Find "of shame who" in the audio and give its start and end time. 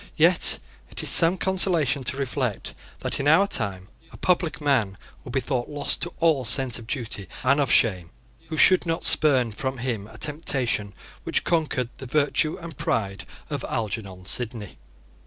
7.61-8.57